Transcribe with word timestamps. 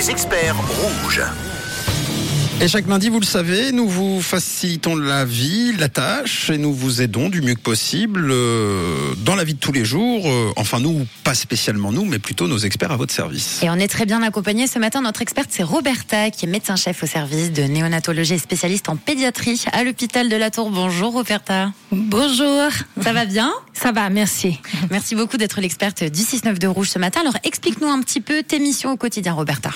Les 0.00 0.10
experts 0.10 0.56
rouges. 0.56 1.20
Et 2.62 2.68
chaque 2.68 2.86
lundi, 2.88 3.10
vous 3.10 3.20
le 3.20 3.26
savez, 3.26 3.70
nous 3.70 3.86
vous 3.86 4.22
facilitons 4.22 4.96
la 4.96 5.26
vie, 5.26 5.74
la 5.76 5.90
tâche, 5.90 6.48
et 6.48 6.56
nous 6.56 6.72
vous 6.72 7.02
aidons 7.02 7.28
du 7.28 7.42
mieux 7.42 7.54
que 7.54 7.60
possible 7.60 8.30
euh, 8.30 9.14
dans 9.18 9.34
la 9.34 9.44
vie 9.44 9.52
de 9.52 9.58
tous 9.58 9.72
les 9.72 9.84
jours. 9.84 10.26
Euh, 10.26 10.52
enfin, 10.56 10.80
nous, 10.80 11.06
pas 11.22 11.34
spécialement 11.34 11.92
nous, 11.92 12.06
mais 12.06 12.18
plutôt 12.18 12.48
nos 12.48 12.56
experts 12.56 12.92
à 12.92 12.96
votre 12.96 13.12
service. 13.12 13.62
Et 13.62 13.68
on 13.68 13.74
est 13.74 13.88
très 13.88 14.06
bien 14.06 14.22
accompagnés 14.22 14.66
ce 14.66 14.78
matin. 14.78 15.02
Notre 15.02 15.20
experte, 15.20 15.50
c'est 15.50 15.62
Roberta, 15.62 16.30
qui 16.30 16.46
est 16.46 16.48
médecin-chef 16.48 17.02
au 17.02 17.06
service 17.06 17.52
de 17.52 17.64
néonatologie 17.64 18.34
et 18.34 18.38
spécialiste 18.38 18.88
en 18.88 18.96
pédiatrie 18.96 19.64
à 19.72 19.84
l'hôpital 19.84 20.30
de 20.30 20.36
la 20.36 20.50
Tour. 20.50 20.70
Bonjour 20.70 21.12
Roberta. 21.12 21.72
Bonjour. 21.92 22.70
Ça 23.02 23.12
va 23.12 23.26
bien? 23.26 23.52
Ça 23.82 23.92
va, 23.92 24.10
merci. 24.10 24.60
Merci 24.90 25.14
beaucoup 25.14 25.38
d'être 25.38 25.58
l'experte 25.58 26.04
du 26.04 26.20
6-9 26.20 26.58
de 26.58 26.66
Rouge 26.66 26.90
ce 26.90 26.98
matin. 26.98 27.20
Alors, 27.22 27.38
explique-nous 27.44 27.88
un 27.88 28.02
petit 28.02 28.20
peu 28.20 28.42
tes 28.42 28.58
missions 28.58 28.92
au 28.92 28.98
quotidien, 28.98 29.32
Roberta. 29.32 29.70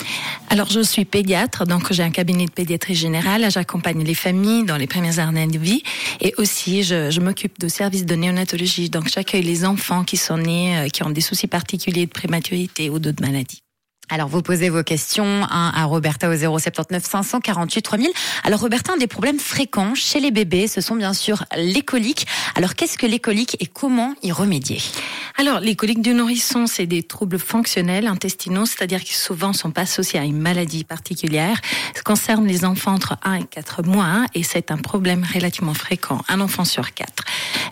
Alors, 0.50 0.68
je 0.68 0.80
suis 0.80 1.06
pédiatre, 1.06 1.64
donc 1.64 1.90
j'ai 1.90 2.02
un 2.02 2.10
cabinet 2.10 2.44
de 2.44 2.50
pédiatrie 2.50 2.94
générale. 2.94 3.50
J'accompagne 3.50 4.04
les 4.04 4.12
familles 4.12 4.64
dans 4.64 4.76
les 4.76 4.86
premières 4.86 5.20
années 5.20 5.46
de 5.46 5.58
vie. 5.58 5.82
Et 6.20 6.34
aussi, 6.36 6.82
je, 6.82 7.10
je 7.10 7.20
m'occupe 7.20 7.58
de 7.58 7.68
services 7.68 8.04
de 8.04 8.14
néonatologie. 8.14 8.90
Donc, 8.90 9.08
j'accueille 9.08 9.42
les 9.42 9.64
enfants 9.64 10.04
qui 10.04 10.18
sont 10.18 10.36
nés, 10.36 10.76
euh, 10.76 10.88
qui 10.88 11.02
ont 11.02 11.08
des 11.08 11.22
soucis 11.22 11.46
particuliers 11.46 12.04
de 12.04 12.12
prématurité 12.12 12.90
ou 12.90 12.98
d'autres 12.98 13.22
maladies. 13.22 13.62
Alors 14.10 14.28
vous 14.28 14.42
posez 14.42 14.68
vos 14.68 14.82
questions 14.82 15.46
hein, 15.50 15.72
à 15.74 15.84
Roberta 15.84 16.28
au 16.28 16.36
079 16.36 17.02
548 17.04 17.82
3000. 17.82 18.10
Alors 18.44 18.60
Roberta, 18.60 18.92
un 18.92 18.96
des 18.96 19.06
problèmes 19.06 19.38
fréquents 19.38 19.94
chez 19.94 20.20
les 20.20 20.30
bébés, 20.30 20.68
ce 20.68 20.80
sont 20.80 20.94
bien 20.94 21.14
sûr 21.14 21.44
les 21.56 21.82
coliques. 21.82 22.26
Alors 22.54 22.74
qu'est-ce 22.74 22.98
que 22.98 23.06
les 23.06 23.18
coliques 23.18 23.56
et 23.60 23.66
comment 23.66 24.14
y 24.22 24.30
remédier? 24.30 24.78
Alors 25.36 25.58
les 25.58 25.74
coliques 25.74 26.00
du 26.00 26.14
nourrisson, 26.14 26.68
c'est 26.68 26.86
des 26.86 27.02
troubles 27.02 27.40
fonctionnels 27.40 28.06
intestinaux, 28.06 28.66
c'est-à-dire 28.66 29.02
qui 29.02 29.14
souvent 29.14 29.52
sont 29.52 29.72
pas 29.72 29.80
associés 29.80 30.20
à 30.20 30.22
une 30.22 30.38
maladie 30.38 30.84
particulière. 30.84 31.60
Ça 31.92 32.02
concerne 32.02 32.46
les 32.46 32.64
enfants 32.64 32.92
entre 32.92 33.16
1 33.24 33.34
et 33.34 33.44
4 33.44 33.82
mois 33.82 34.26
et 34.34 34.44
c'est 34.44 34.70
un 34.70 34.76
problème 34.76 35.26
relativement 35.34 35.74
fréquent, 35.74 36.20
un 36.28 36.40
enfant 36.40 36.64
sur 36.64 36.94
4. 36.94 37.24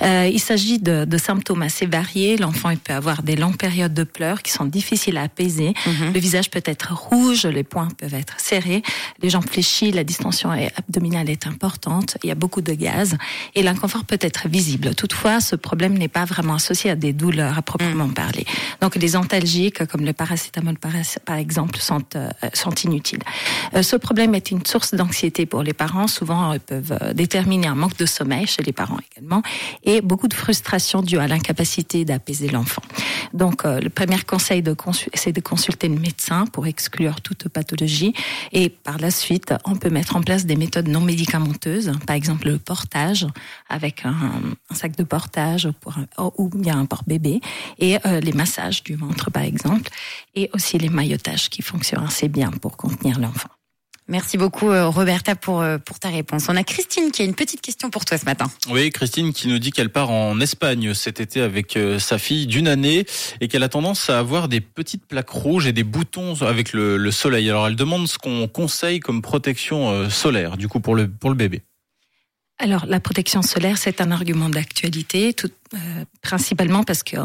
Euh, 0.03 0.29
il 0.33 0.41
s'agit 0.41 0.81
de, 0.81 1.05
de, 1.05 1.19
symptômes 1.19 1.63
assez 1.63 1.87
variés. 1.87 2.37
L'enfant 2.37 2.71
il 2.71 2.79
peut 2.79 2.95
avoir 2.95 3.23
des 3.23 3.37
longues 3.37 3.57
périodes 3.57 3.95
de 3.95 4.03
pleurs 4.03 4.43
qui 4.43 4.51
sont 4.51 4.65
difficiles 4.65 5.17
à 5.17 5.23
apaiser. 5.23 5.73
Le 5.87 6.19
visage 6.19 6.51
peut 6.51 6.63
être 6.65 6.93
rouge, 6.93 7.47
les 7.47 7.63
poings 7.63 7.89
peuvent 7.97 8.15
être 8.15 8.41
serrés, 8.41 8.83
les 9.23 9.31
jambes 9.31 9.49
fléchies, 9.49 9.93
la 9.93 10.03
distension 10.03 10.51
abdominale 10.51 11.31
est 11.31 11.47
importante, 11.47 12.17
il 12.25 12.29
y 12.29 12.33
a 12.33 12.35
beaucoup 12.35 12.61
de 12.61 12.73
gaz 12.73 13.17
et 13.55 13.63
l'inconfort 13.63 14.05
peut 14.05 14.19
être 14.21 14.49
visible. 14.49 14.97
Toutefois, 14.97 15.41
ce 15.41 15.55
problème 15.55 15.97
n'est 15.97 16.09
pas 16.09 16.25
vraiment 16.25 16.55
associé 16.55 16.91
à 16.91 16.97
des 16.97 17.13
douleurs 17.13 17.52
à 17.59 17.63
proprement 17.63 18.07
Mm. 18.07 18.15
parler. 18.15 18.45
Donc 18.81 18.97
les 18.97 19.17
antalgiques 19.17 19.85
comme 19.87 20.05
le 20.05 20.13
paracétamol 20.13 20.77
par 20.79 21.37
exemple 21.37 21.79
sont, 21.79 22.03
euh, 22.17 22.29
sont 22.53 22.75
inutiles. 22.85 23.23
Euh, 23.75 23.83
ce 23.83 23.97
problème 23.97 24.35
est 24.35 24.51
une 24.51 24.65
source 24.65 24.95
d'anxiété 24.95 25.47
pour 25.47 25.63
les 25.63 25.73
parents. 25.73 26.07
Souvent, 26.07 26.53
ils 26.53 26.61
peuvent 26.61 26.97
euh, 27.01 27.13
déterminer 27.13 27.67
un 27.69 27.75
manque 27.75 27.97
de 27.97 28.07
sommeil 28.07 28.47
chez 28.47 28.63
les 28.63 28.73
parents 28.73 28.99
également 29.13 29.43
et 29.85 30.01
beaucoup 30.01 30.29
de 30.29 30.35
frustration 30.35 31.03
due 31.03 31.19
à 31.19 31.27
l'incapacité 31.27 32.05
d'apaiser 32.05 32.49
l'enfant. 32.49 32.83
Donc, 33.33 33.65
euh, 33.65 33.81
le 33.81 33.91
premier 33.91 34.19
conseil 34.21 34.63
c'est 35.15 35.33
de 35.33 35.41
consulter 35.41 35.89
le 35.89 35.99
médecin 35.99 36.47
pour 36.47 36.67
exclure 36.67 37.21
toute 37.21 37.49
pathologie. 37.49 38.15
Et 38.53 38.69
par 38.69 38.99
la 38.99 39.11
suite, 39.11 39.55
on 39.65 39.77
peut 39.77 39.91
mettre 39.91 40.17
en 40.17 40.23
place 40.23 40.47
des 40.47 40.57
méthodes 40.57 40.89
non 40.89 41.01
médicamenteuses, 41.01 41.93
par 42.07 42.17
exemple 42.17 42.49
le 42.49 42.59
portage 42.59 43.27
avec 43.69 44.05
un, 44.05 44.43
sac 44.73 44.97
de 44.97 45.05
portage 45.05 45.71
pour 45.81 45.97
un, 45.99 46.07
ou 46.37 46.49
bien 46.49 46.79
un 46.79 46.87
porte-bébé 46.87 47.41
et 47.79 47.99
euh, 48.07 48.21
les 48.21 48.33
massages 48.33 48.83
du 48.83 48.95
ventre, 48.95 49.31
par 49.31 49.43
exemple, 49.43 49.91
et 50.35 50.51
aussi 50.55 50.79
les 50.79 50.89
maillotages 50.89 51.49
qui 51.51 51.63
fonctionnent 51.63 52.05
assez 52.05 52.29
bien 52.29 52.51
pour 52.51 52.77
contenir 52.77 53.19
l'enfant. 53.19 53.52
Merci 54.13 54.37
beaucoup 54.37 54.69
euh, 54.69 54.89
Roberta 54.89 55.35
pour, 55.35 55.63
euh, 55.63 55.79
pour 55.79 55.99
ta 55.99 56.11
réponse. 56.11 56.45
On 56.51 56.57
a 56.57 56.65
Christine 56.65 57.11
qui 57.13 57.23
a 57.23 57.25
une 57.25 57.35
petite 57.35 57.63
question 57.63 57.89
pour 57.89 58.05
toi 58.05 58.19
ce 58.19 58.27
matin. 58.27 58.45
Oui, 58.69 58.91
Christine 58.91 59.33
qui 59.33 59.49
nous 59.49 59.59
dit 59.59 59.71
qu'elle 59.71 59.89
part 59.89 60.11
en 60.11 60.39
Espagne 60.39 60.93
cet 60.93 61.19
été 61.19 61.41
avec 61.41 61.79
euh, 61.79 61.99
sa 61.99 62.19
fille 62.19 62.47
d'une 62.47 62.69
année 62.69 63.07
et 63.41 63.49
qu'elle 63.49 63.63
a 63.63 63.71
tendance 63.71 64.11
à 64.11 64.19
avoir 64.19 64.49
des 64.49 64.61
petites 64.61 65.07
plaques 65.07 65.31
rouges 65.31 65.67
et 65.67 65.73
des 65.73 65.83
boutons 65.83 66.35
avec 66.43 66.75
le, 66.75 66.99
le 66.99 67.11
soleil. 67.11 67.49
Alors 67.49 67.67
elle 67.67 67.75
demande 67.75 68.07
ce 68.07 68.19
qu'on 68.19 68.49
conseille 68.49 69.01
comme 69.01 69.23
protection 69.23 70.11
solaire 70.11 70.59
du 70.59 70.69
coup 70.69 70.81
pour 70.81 70.95
le, 70.95 71.09
pour 71.09 71.31
le 71.31 71.37
bébé. 71.37 71.63
Alors, 72.63 72.87
la 72.87 73.01
protection 73.01 73.43
solaire, 73.43 73.77
c'est 73.77 74.01
un 74.01 74.13
argument 74.13 74.49
d'actualité, 74.49 75.35
tout, 75.35 75.51
euh, 75.75 76.05
principalement 76.23 76.85
parce 76.85 77.03
qu'il 77.03 77.19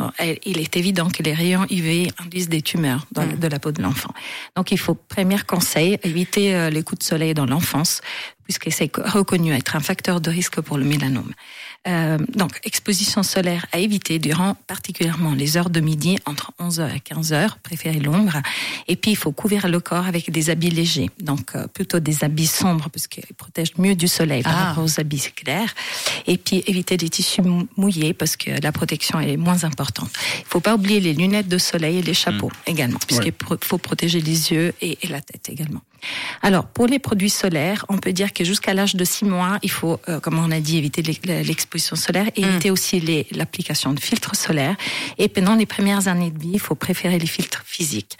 est 0.43 0.75
évident 0.75 1.09
que 1.09 1.21
les 1.21 1.31
rayons 1.31 1.67
UV 1.69 2.11
induisent 2.17 2.49
des 2.49 2.63
tumeurs 2.63 3.05
dans, 3.11 3.21
mmh. 3.21 3.37
de 3.37 3.47
la 3.47 3.59
peau 3.59 3.71
de 3.71 3.83
l'enfant. 3.83 4.09
Donc, 4.55 4.71
il 4.71 4.79
faut, 4.79 4.95
premier 4.95 5.37
conseil, 5.37 5.99
éviter 6.01 6.55
euh, 6.55 6.71
les 6.71 6.81
coups 6.81 6.99
de 6.99 7.03
soleil 7.03 7.35
dans 7.35 7.45
l'enfance, 7.45 8.01
puisque 8.47 8.71
c'est 8.71 8.89
reconnu 8.95 9.53
être 9.53 9.75
un 9.75 9.81
facteur 9.81 10.21
de 10.21 10.29
risque 10.29 10.61
pour 10.61 10.77
le 10.77 10.85
mélanome. 10.85 11.33
Euh, 11.87 12.17
donc, 12.35 12.59
exposition 12.63 13.23
solaire 13.23 13.65
à 13.71 13.79
éviter 13.79 14.19
durant 14.19 14.55
particulièrement 14.67 15.33
les 15.33 15.57
heures 15.57 15.69
de 15.69 15.79
midi, 15.79 16.17
entre 16.25 16.51
11h 16.59 16.95
et 16.95 16.99
15h, 16.99 17.51
préférez 17.61 17.99
l'ombre. 17.99 18.37
Et 18.87 18.95
puis, 18.95 19.11
il 19.11 19.15
faut 19.17 19.31
couvrir 19.31 19.67
le 19.67 19.79
corps 19.79 20.05
avec 20.05 20.31
des 20.31 20.49
habits 20.49 20.69
légers, 20.69 21.09
donc 21.19 21.55
euh, 21.55 21.67
plutôt 21.67 21.99
des 21.99 22.23
habits 22.23 22.47
sombres, 22.47 22.89
puisqu'ils 22.89 23.33
protègent 23.35 23.77
mieux 23.77 23.95
du 23.95 24.07
soleil 24.07 24.43
par 24.43 24.57
ah. 24.57 24.65
rapport 24.69 24.83
aux 24.83 24.99
habits 24.99 25.31
clairs. 25.35 25.73
Et 26.25 26.37
puis, 26.37 26.63
éviter 26.67 26.97
des 26.97 27.09
tissus 27.09 27.41
mouillés, 27.77 28.13
parce 28.13 28.35
que 28.35 28.51
la 28.61 28.71
protection 28.71 29.19
est 29.19 29.37
moins 29.37 29.63
importante. 29.63 30.11
Il 30.39 30.45
faut 30.47 30.61
pas 30.61 30.75
oublier 30.75 30.99
les 30.99 31.13
lunettes 31.13 31.47
de 31.47 31.57
soleil 31.57 31.97
et 31.97 32.01
les 32.01 32.13
chapeaux 32.13 32.49
mmh. 32.49 32.69
également, 32.71 32.99
puisqu'il 33.05 33.33
ouais. 33.49 33.57
faut 33.61 33.77
protéger 33.77 34.19
les 34.19 34.51
yeux 34.51 34.73
et, 34.81 34.97
et 35.01 35.07
la 35.07 35.21
tête 35.21 35.49
également. 35.49 35.81
Alors, 36.41 36.65
pour 36.65 36.87
les 36.87 36.99
produits 36.99 37.29
solaires, 37.29 37.85
on 37.89 37.97
peut 37.97 38.13
dire 38.13 38.33
que 38.33 38.43
jusqu'à 38.43 38.73
l'âge 38.73 38.95
de 38.95 39.03
6 39.03 39.25
mois, 39.25 39.59
il 39.63 39.71
faut, 39.71 39.99
euh, 40.09 40.19
comme 40.19 40.39
on 40.39 40.51
a 40.51 40.59
dit, 40.59 40.77
éviter 40.77 41.01
l'exposition 41.01 41.95
solaire 41.95 42.27
et 42.35 42.41
mmh. 42.41 42.49
éviter 42.49 42.71
aussi 42.71 43.25
l'application 43.31 43.93
de 43.93 43.99
filtres 43.99 44.35
solaires. 44.35 44.75
Et 45.17 45.27
pendant 45.27 45.55
les 45.55 45.65
premières 45.65 46.07
années 46.07 46.31
de 46.31 46.39
vie, 46.39 46.51
il 46.53 46.59
faut 46.59 46.75
préférer 46.75 47.19
les 47.19 47.27
filtres 47.27 47.63
physiques. 47.65 48.17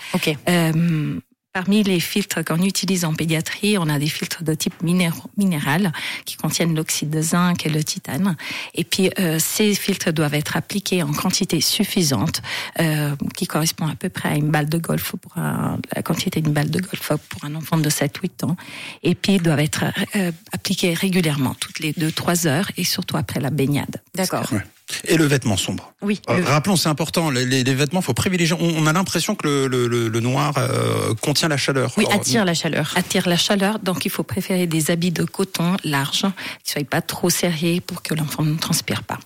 Euh, 0.50 1.20
Parmi 1.58 1.82
les 1.82 2.00
filtres 2.00 2.46
qu'on 2.46 2.62
utilise 2.62 3.04
en 3.04 3.16
pédiatrie, 3.16 3.80
on 3.80 3.90
a 3.90 3.98
des 3.98 4.06
filtres 4.06 4.44
de 4.44 4.54
type 4.54 4.76
minéral 4.84 5.92
qui 6.24 6.36
contiennent 6.36 6.76
l'oxyde 6.76 7.10
de 7.10 7.20
zinc 7.20 7.66
et 7.66 7.70
le 7.70 7.84
titane. 7.84 8.38
Et 8.76 8.84
puis, 8.84 9.10
euh, 9.18 9.40
ces 9.40 9.74
filtres 9.74 10.14
doivent 10.14 10.36
être 10.36 10.56
appliqués 10.56 11.02
en 11.02 11.12
quantité 11.12 11.60
suffisante, 11.60 12.44
euh, 12.80 13.16
qui 13.36 13.48
correspond 13.48 13.88
à 13.88 13.96
peu 13.96 14.10
près 14.10 14.30
à 14.30 14.36
une 14.36 14.52
balle 14.52 14.70
de 14.70 14.78
golf 14.78 15.16
pour 15.20 15.36
un, 15.36 15.80
la 15.96 16.04
quantité 16.04 16.42
d'une 16.42 16.54
balle 16.54 16.70
de 16.70 16.80
golf 16.80 17.14
pour 17.28 17.44
un 17.44 17.56
enfant 17.56 17.80
de 17.80 17.90
7-8 17.90 18.46
ans. 18.46 18.56
Et 19.02 19.16
puis, 19.16 19.38
ils 19.38 19.42
doivent 19.42 19.60
être 19.60 19.86
euh, 20.16 20.32
appliqués 20.52 20.94
régulièrement, 20.94 21.56
toutes 21.56 21.80
les 21.80 21.92
2-3 21.94 22.46
heures, 22.46 22.70
et 22.78 22.84
surtout 22.84 23.18
après 23.18 23.40
la 23.40 23.50
baignade. 23.50 24.04
D'accord. 24.14 24.52
Et 25.06 25.18
le 25.18 25.26
vêtement 25.26 25.58
sombre. 25.58 25.94
Oui. 26.02 26.22
Euh, 26.30 26.42
rappelons, 26.46 26.76
c'est 26.76 26.90
important. 26.90 27.30
Les, 27.30 27.46
les, 27.46 27.64
les 27.64 27.76
vêtements, 27.76 28.02
faut 28.02 28.14
privilégier. 28.14 28.56
On, 28.60 28.84
on 28.84 28.88
a 28.88 28.94
l'impression 28.94 29.36
que 29.36 29.46
le, 29.46 29.68
le, 29.68 29.88
le, 29.88 30.08
le 30.08 30.20
noir 30.20 30.54
euh, 30.58 31.14
contient 31.22 31.50
la 31.50 31.58
chaleur. 31.58 31.92
Oui, 31.98 32.06
attire 32.12 32.46
la 32.46 32.54
chaleur. 32.54 32.94
Attire 32.96 33.28
la 33.28 33.38
chaleur. 33.38 33.80
Donc, 33.80 34.06
il 34.06 34.12
faut 34.12 34.24
préférer 34.24 34.66
des 34.66 34.90
habits 34.92 35.12
de 35.12 35.24
coton 35.24 35.76
larges, 35.84 36.26
qui 36.64 36.72
soient 36.72 36.84
pas 36.84 37.02
trop 37.02 37.30
serrés 37.30 37.82
pour 37.86 38.02
que 38.02 38.14
l'enfant 38.14 38.44
ne 38.44 38.56
transpire 38.58 39.04
pas. 39.04 39.20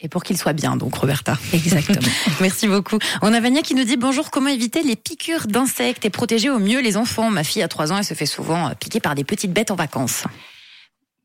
Et 0.00 0.08
pour 0.08 0.24
qu'il 0.24 0.36
soit 0.36 0.52
bien, 0.52 0.76
donc 0.76 0.94
Roberta. 0.94 1.38
Exactement. 1.54 2.00
Merci 2.40 2.68
beaucoup. 2.68 2.98
On 3.22 3.32
a 3.32 3.40
Vania 3.40 3.62
qui 3.62 3.74
nous 3.74 3.84
dit 3.84 3.96
bonjour, 3.96 4.30
comment 4.30 4.50
éviter 4.50 4.82
les 4.82 4.94
piqûres 4.94 5.46
d'insectes 5.46 6.04
et 6.04 6.10
protéger 6.10 6.50
au 6.50 6.58
mieux 6.58 6.80
les 6.80 6.98
enfants? 6.98 7.30
Ma 7.30 7.44
fille 7.44 7.62
a 7.62 7.68
3 7.68 7.92
ans, 7.92 7.98
elle 7.98 8.04
se 8.04 8.12
fait 8.12 8.26
souvent 8.26 8.70
piquer 8.78 9.00
par 9.00 9.14
des 9.14 9.24
petites 9.24 9.52
bêtes 9.52 9.70
en 9.70 9.74
vacances. 9.74 10.24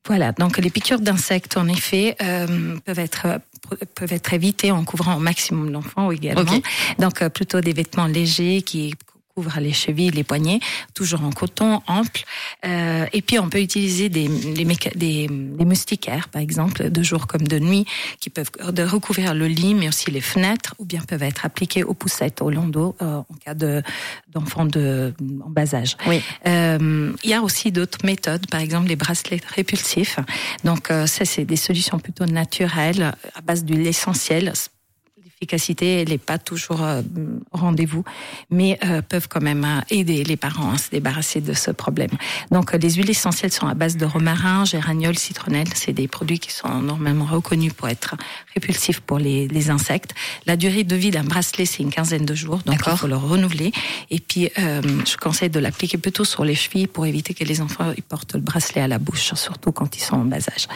Voilà, 0.07 0.31
donc 0.31 0.57
les 0.57 0.69
piqûres 0.69 0.99
d'insectes, 0.99 1.57
en 1.57 1.67
effet, 1.67 2.15
euh, 2.21 2.77
peuvent 2.85 2.99
être 2.99 3.39
peuvent 3.95 4.11
être 4.11 4.33
évitées 4.33 4.71
en 4.71 4.83
couvrant 4.83 5.15
au 5.15 5.19
maximum 5.19 5.71
l'enfant 5.71 6.11
également. 6.11 6.41
Okay. 6.41 6.61
Donc 6.99 7.21
euh, 7.21 7.29
plutôt 7.29 7.61
des 7.61 7.73
vêtements 7.73 8.07
légers 8.07 8.63
qui 8.63 8.95
couvrent 9.35 9.59
les 9.59 9.73
chevilles, 9.73 10.11
les 10.11 10.23
poignets, 10.23 10.59
toujours 10.93 11.23
en 11.23 11.31
coton 11.31 11.81
ample. 11.87 12.23
Euh, 12.65 13.05
et 13.13 13.21
puis 13.21 13.39
on 13.39 13.49
peut 13.49 13.61
utiliser 13.61 14.09
des, 14.09 14.27
des, 14.27 14.65
des, 14.95 15.27
des, 15.27 15.65
moustiquaires, 15.65 16.29
par 16.29 16.41
exemple, 16.41 16.89
de 16.89 17.03
jour 17.03 17.27
comme 17.27 17.47
de 17.47 17.59
nuit, 17.59 17.85
qui 18.19 18.29
peuvent 18.29 18.51
recouvrir 18.59 19.33
le 19.33 19.47
lit, 19.47 19.73
mais 19.73 19.87
aussi 19.87 20.11
les 20.11 20.21
fenêtres, 20.21 20.75
ou 20.79 20.85
bien 20.85 21.01
peuvent 21.01 21.23
être 21.23 21.45
appliqués 21.45 21.83
aux 21.83 21.93
poussettes, 21.93 22.41
au 22.41 22.49
landau, 22.49 22.95
euh, 23.01 23.17
en 23.17 23.35
cas 23.43 23.53
de 23.53 23.81
d'enfants 24.33 24.65
de 24.65 25.13
en 25.43 25.49
bas 25.49 25.73
âge. 25.75 25.97
Oui. 26.07 26.21
Euh, 26.47 27.13
il 27.23 27.29
y 27.29 27.33
a 27.33 27.41
aussi 27.41 27.71
d'autres 27.71 28.05
méthodes, 28.05 28.47
par 28.47 28.61
exemple 28.61 28.87
les 28.87 28.95
bracelets 28.95 29.41
répulsifs. 29.55 30.19
Donc 30.63 30.91
euh, 30.91 31.05
ça, 31.05 31.25
c'est 31.25 31.45
des 31.45 31.55
solutions 31.55 31.99
plutôt 31.99 32.25
naturelles 32.25 33.13
à 33.35 33.41
base 33.41 33.63
de 33.65 33.75
l'essentiel 33.75 34.53
l'efficacité 35.41 36.05
n'est 36.05 36.19
pas 36.19 36.37
toujours 36.37 36.83
euh, 36.83 37.01
rendez-vous, 37.51 38.03
mais 38.51 38.77
euh, 38.85 39.01
peuvent 39.01 39.27
quand 39.27 39.41
même 39.41 39.65
euh, 39.65 39.81
aider 39.89 40.23
les 40.23 40.37
parents 40.37 40.73
à 40.73 40.77
se 40.77 40.91
débarrasser 40.91 41.41
de 41.41 41.53
ce 41.53 41.71
problème. 41.71 42.11
Donc 42.51 42.73
les 42.73 42.91
huiles 42.91 43.09
essentielles 43.09 43.51
sont 43.51 43.65
à 43.65 43.73
base 43.73 43.97
de 43.97 44.05
romarin, 44.05 44.65
géraniol, 44.65 45.17
citronnelle. 45.17 45.67
C'est 45.73 45.93
des 45.93 46.07
produits 46.07 46.37
qui 46.37 46.51
sont 46.51 46.69
normalement 46.69 47.25
reconnus 47.25 47.73
pour 47.73 47.89
être 47.89 48.15
répulsifs 48.53 48.99
pour 48.99 49.17
les, 49.17 49.47
les 49.47 49.71
insectes. 49.71 50.13
La 50.45 50.55
durée 50.55 50.83
de 50.83 50.95
vie 50.95 51.09
d'un 51.09 51.23
bracelet, 51.23 51.65
c'est 51.65 51.81
une 51.81 51.91
quinzaine 51.91 52.25
de 52.25 52.35
jours, 52.35 52.59
donc 52.65 52.79
il 52.85 52.97
faut 52.97 53.07
le 53.07 53.17
renouveler. 53.17 53.71
Et 54.11 54.19
puis, 54.19 54.51
euh, 54.59 54.81
je 55.05 55.17
conseille 55.17 55.49
de 55.49 55.59
l'appliquer 55.59 55.97
plutôt 55.97 56.23
sur 56.25 56.45
les 56.45 56.55
chevilles 56.55 56.87
pour 56.87 57.07
éviter 57.07 57.33
que 57.33 57.43
les 57.43 57.61
enfants 57.61 57.91
ils 57.97 58.03
portent 58.03 58.35
le 58.35 58.41
bracelet 58.41 58.81
à 58.81 58.87
la 58.87 58.99
bouche, 58.99 59.33
surtout 59.33 59.71
quand 59.71 59.97
ils 59.97 60.03
sont 60.03 60.17
en 60.17 60.25
bas 60.25 60.37
âge. 60.37 60.67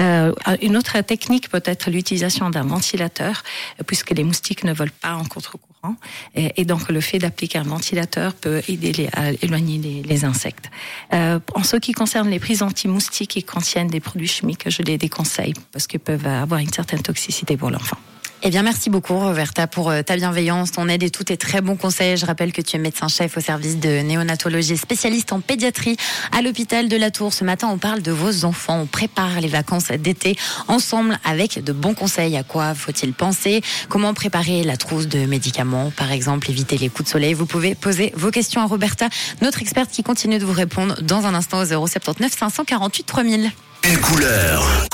Euh, 0.00 0.32
une 0.60 0.76
autre 0.76 1.00
technique 1.00 1.48
peut 1.48 1.62
être 1.64 1.90
l'utilisation 1.90 2.50
d'un 2.50 2.64
ventilateur, 2.64 3.42
puisque 3.86 4.01
les 4.10 4.24
moustiques 4.24 4.64
ne 4.64 4.72
volent 4.72 4.92
pas 5.00 5.14
en 5.14 5.24
contre-courant. 5.24 5.96
Et, 6.34 6.64
donc, 6.64 6.88
le 6.88 7.00
fait 7.00 7.18
d'appliquer 7.18 7.58
un 7.58 7.64
ventilateur 7.64 8.34
peut 8.34 8.62
aider 8.68 9.08
à 9.12 9.32
éloigner 9.42 10.02
les, 10.04 10.24
insectes. 10.24 10.70
Euh, 11.12 11.40
en 11.54 11.64
ce 11.64 11.76
qui 11.76 11.92
concerne 11.92 12.28
les 12.28 12.38
prises 12.38 12.62
anti-moustiques 12.62 13.30
qui 13.30 13.42
contiennent 13.42 13.88
des 13.88 14.00
produits 14.00 14.28
chimiques, 14.28 14.70
je 14.70 14.82
les 14.82 14.98
déconseille 14.98 15.54
parce 15.72 15.86
qu'ils 15.86 16.00
peuvent 16.00 16.26
avoir 16.26 16.60
une 16.60 16.72
certaine 16.72 17.02
toxicité 17.02 17.56
pour 17.56 17.70
l'enfant. 17.70 17.96
Eh 18.44 18.50
bien, 18.50 18.64
merci 18.64 18.90
beaucoup, 18.90 19.16
Roberta, 19.16 19.68
pour 19.68 19.88
euh, 19.88 20.02
ta 20.02 20.16
bienveillance, 20.16 20.72
ton 20.72 20.88
aide 20.88 21.04
et 21.04 21.10
tous 21.10 21.22
tes 21.22 21.36
très 21.36 21.60
bons 21.60 21.76
conseils. 21.76 22.16
Je 22.16 22.26
rappelle 22.26 22.52
que 22.52 22.60
tu 22.60 22.74
es 22.74 22.78
médecin-chef 22.80 23.36
au 23.36 23.40
service 23.40 23.78
de 23.78 24.00
néonatologie, 24.00 24.76
spécialiste 24.76 25.32
en 25.32 25.38
pédiatrie 25.38 25.96
à 26.36 26.42
l'hôpital 26.42 26.88
de 26.88 26.96
la 26.96 27.12
Tour. 27.12 27.32
Ce 27.32 27.44
matin, 27.44 27.68
on 27.70 27.78
parle 27.78 28.02
de 28.02 28.10
vos 28.10 28.44
enfants. 28.44 28.80
On 28.80 28.86
prépare 28.86 29.40
les 29.40 29.46
vacances 29.46 29.92
d'été 29.92 30.36
ensemble 30.66 31.20
avec 31.24 31.62
de 31.62 31.72
bons 31.72 31.94
conseils. 31.94 32.36
À 32.36 32.42
quoi 32.42 32.74
faut-il 32.74 33.12
penser? 33.12 33.62
Comment 33.88 34.12
préparer 34.12 34.64
la 34.64 34.76
trousse 34.76 35.06
de 35.06 35.24
médicaments, 35.24 35.92
par 35.96 36.10
exemple, 36.10 36.50
éviter 36.50 36.78
les 36.78 36.88
coups 36.88 37.04
de 37.04 37.12
soleil 37.12 37.34
Vous 37.34 37.46
pouvez 37.46 37.76
poser 37.76 38.12
vos 38.16 38.32
questions 38.32 38.60
à 38.60 38.66
Roberta, 38.66 39.08
notre 39.40 39.62
experte 39.62 39.92
qui 39.92 40.02
continue 40.02 40.40
de 40.40 40.44
vous 40.44 40.52
répondre 40.52 41.00
dans 41.00 41.26
un 41.26 41.34
instant 41.34 41.60
au 41.60 41.86
079 41.86 42.32
548 42.36 43.04
3000. 43.04 43.52
Une 43.84 43.98
couleur. 43.98 44.88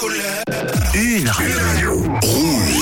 Une 0.95 1.29
radio. 1.29 2.05
Rouge. 2.23 2.79